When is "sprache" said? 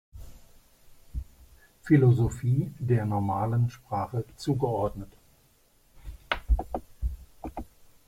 3.69-4.25